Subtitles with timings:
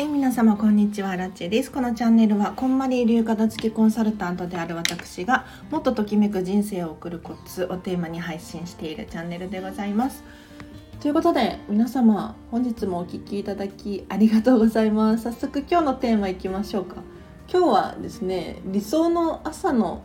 [0.00, 1.70] はい、皆様こんにちは、ラッチェです。
[1.70, 10.24] このチャンネルは、こんまり流片付けコンサルタントである私が、もっとときめく人生を送るコツをテーマに配信しているチャンネルでございます。
[11.00, 15.24] ということで、皆様、本日もお聴きいただきありがとうございます。
[15.24, 17.02] 早速今日のテーマいきましょうか。
[17.52, 20.02] 今日はですね、理想の朝の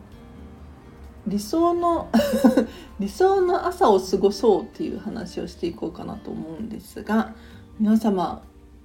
[1.26, 2.10] 理想の
[3.00, 7.34] 理想の朝を過ごそうっていう話をしていこうかなと思うんですが
[7.80, 8.42] 皆様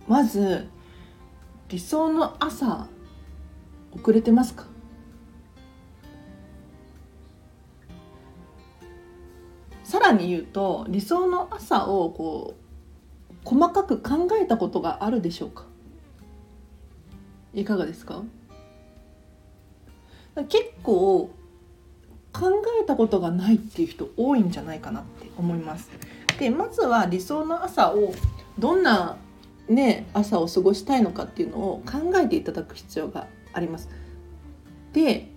[0.07, 0.67] まず
[1.71, 2.87] 理想の朝
[3.93, 4.65] 遅れてますか？
[9.85, 12.55] さらに言うと理想の朝をこ
[13.29, 15.63] う細かく考えたことがあるでしょうか？
[17.53, 18.21] いかがですか？
[20.49, 21.29] 結構
[22.33, 25.89] 考えたことがないっていう人多いんじゃないかなって思います。
[26.37, 28.13] でまずは理想の朝を
[28.59, 29.15] どんな
[29.71, 33.89] ね、朝を過ごしたいのかっていうのを考えていただく必要があります。
[34.93, 35.29] で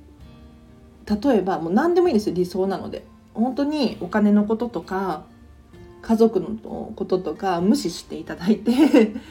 [1.06, 3.04] 例えばもう何でもいいですよ理想なので
[3.34, 5.24] 本当にお金のこととか
[6.02, 6.48] 家族の
[6.94, 8.72] こととか無視していただいて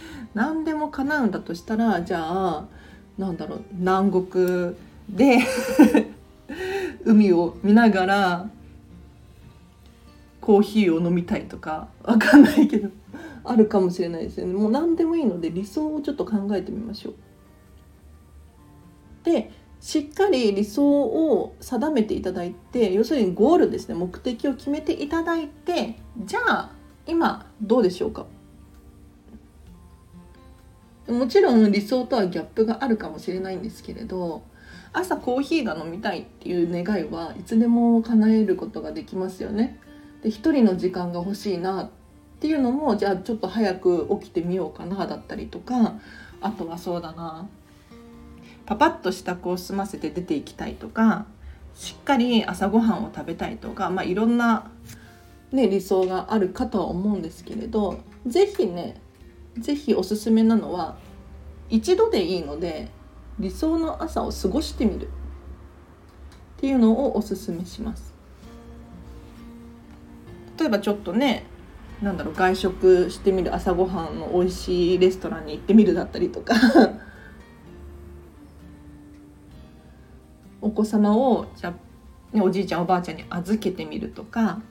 [0.33, 2.65] 何でも叶うんだとしたらじゃあ
[3.17, 4.75] なんだろう南国
[5.09, 5.39] で
[7.05, 8.49] 海を見ながら
[10.41, 12.89] コーヒーを飲みたいとかわかんないけど
[13.43, 17.13] あるかもしれないですよねもう何でもいいので理想をちょっと考えてみましょう。
[19.23, 26.71] でしっかり理想を定めていただいて要するにゴールですね目的を決めていただいてじゃあ
[27.05, 28.25] 今どうでしょうか
[31.07, 34.43] もちろん理想とはギャップがあるかもしれないんですけれど
[34.93, 39.79] 朝コーヒーが飲みたいっていう願いはいつでも叶えることができますよね。
[40.21, 41.91] で一人の時間が欲しいな
[42.43, 45.93] っていうのもじゃあちょっと早く起きてみようかなだったりとか
[46.41, 47.47] あとはそうだな
[48.65, 51.25] パパッと支度を済ませて出ていきたいとか
[51.73, 54.69] しっかり朝ごはんを食べたいとか、まあ、いろんな、
[55.53, 58.99] ね、理想があるかとは思うんですけれど是非ね
[59.57, 60.97] 是非おすすめなのは
[61.69, 62.89] 一度でいいので
[63.39, 65.09] 理想の朝を過ごしてみるっ
[66.57, 68.13] ていうのをおすすめします。
[70.59, 71.45] 例えばちょっとね
[72.03, 76.53] なんだろう外食してみる朝ごはんの美味しいレストランに行ってみるだったりとか。
[80.59, 81.73] お子様をじゃ、
[82.33, 84.61] おじいちゃんおばあちゃんに預けてみるとか。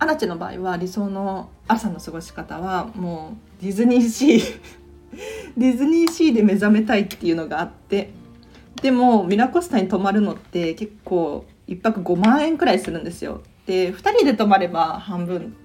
[0.00, 4.42] アラチェの場合は理想の朝の過ごし方はもうディズニーシー
[5.56, 8.10] ディズニーシーで目覚めたいっていうのがあって。
[8.80, 13.42] でもミラコスタに泊まるのって結構1泊5万円くらいするんですよ。
[13.66, 15.56] で2人で泊まれば半分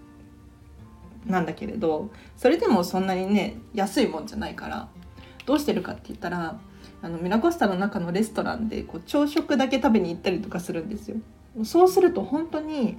[1.25, 4.87] なんだけれどそれでもそんなにね安いもんじゃないから
[5.45, 6.59] どうしてるかって言ったら
[7.01, 11.17] あのミラコスタの中のレストランでこう朝食だけ食べに行ったりとかするんですよ。
[11.63, 12.97] そうすると本当に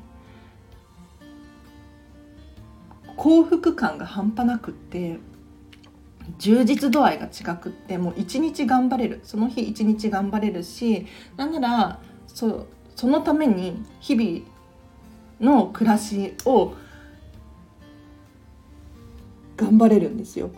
[3.16, 5.18] 幸福感が半端なくって
[6.38, 14.57] 充実度合いが違くってもう一日頑張れるその日一日頑張れるしなんならそそのために日々
[15.40, 16.74] の暮らしを
[19.56, 20.50] 頑張れるんですよ。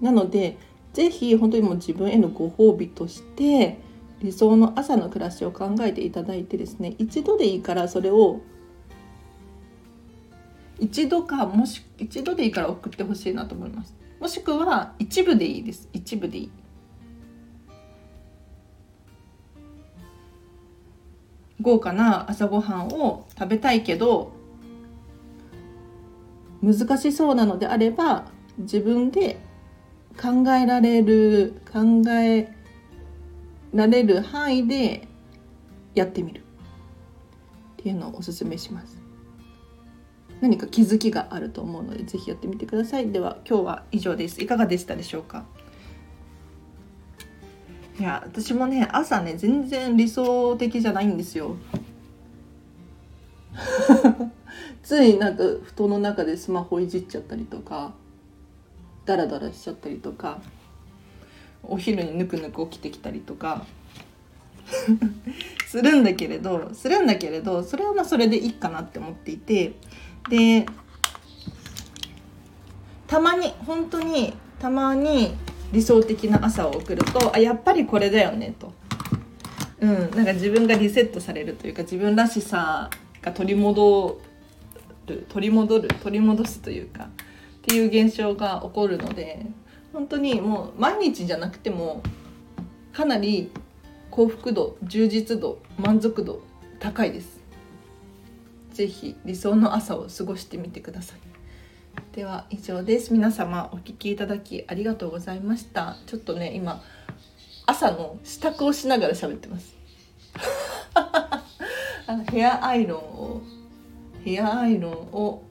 [0.00, 0.58] なので
[0.92, 3.78] 是非本当にもう自分へのご褒美として
[4.20, 8.40] 理想の朝の暮らしを考えていただいてですね一度でいいからそれを
[10.78, 13.94] 一度かもし一度でいいから送ってほしいなと思います。
[14.20, 15.88] もしくは一部でいいです。
[15.92, 16.50] 一部でいい。
[21.60, 24.32] 豪華な朝ごはんを食べたいけど
[26.62, 28.24] 難しそうなのであれば
[28.58, 29.38] 自分で
[30.20, 32.52] 考えられる考え
[33.72, 35.08] られる範囲で
[35.94, 36.40] やってみる。
[36.40, 39.02] っていうのをおすすめします。
[40.40, 43.10] 何か気づきがあると思うのでぜひやってみてください。
[43.10, 44.42] では今日は以上です。
[44.42, 45.44] いかがでしたでしょうか？
[47.98, 51.56] いや私もね朝ね全然理想的じゃないんですよ。
[54.82, 57.94] ついなんか布団の中でスマホいじっちゃったりとか
[59.06, 60.40] ダラダラしちゃったりとか
[61.62, 63.64] お昼にぬくぬく起きてきたりとか
[65.66, 69.74] するんだけれどするんだけれどそれはまあそれでいいかなって思っていて
[70.28, 70.66] で
[73.06, 75.34] たまに本当にたまに
[75.74, 78.72] 理想的な朝を送るとあやっぱりこれだよねと、
[79.80, 82.90] うん、なんか自分がリセットされるというか自分らしさ
[83.20, 84.20] が取り戻
[85.06, 87.08] る取り戻る取り戻すというかっ
[87.62, 89.44] ていう現象が起こるので
[89.92, 92.02] 本当にもう毎日じゃなくても
[92.92, 93.50] かなり
[94.10, 96.40] 幸福度充実度満足度
[96.78, 97.42] 高いです。
[98.72, 101.23] 是非理想の朝を過ごしてみてください。
[102.12, 103.12] では以上です。
[103.12, 105.96] 皆様お聞きいただきありがとうございました。
[106.06, 106.82] ちょっとね今
[107.66, 109.74] 朝の支度をしながら喋ってます。
[110.94, 111.42] あ
[112.08, 113.42] のヘアアイロンを
[114.24, 115.42] ヘアアイロンを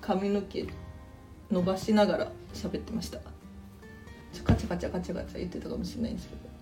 [0.00, 0.66] 髪の毛
[1.50, 3.18] 伸ばしながら喋ってました。
[4.44, 6.53] カチャカチャカチャカチャ言ってたかもしれないんですけど。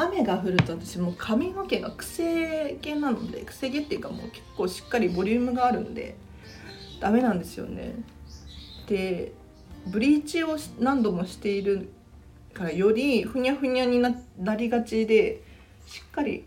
[0.00, 6.14] 雨が降ると私も髪の毛がくせ毛なのでくせ毛っていうかもう結構しっかりボリュームがあるんで
[7.00, 7.94] ダメなんですよね。
[8.86, 9.32] で
[9.88, 11.90] ブリーチを何度もしている
[12.54, 15.42] からよりふにゃふにゃにななりがちで
[15.86, 16.44] しっかり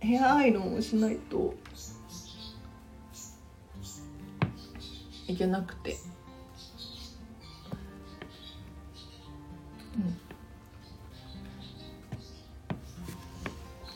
[0.00, 1.54] ヘアアイロンをしないと
[5.28, 5.96] いけなくて、
[9.96, 10.29] うん、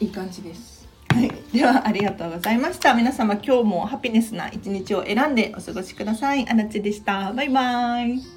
[0.05, 0.87] いい感じです。
[1.09, 2.93] はい、ではありがとうございました。
[2.93, 6.47] 皆様今日もハピネスな一日を選んでお過ごしください。
[6.47, 7.33] あらちでした。
[7.33, 8.34] バイバイ。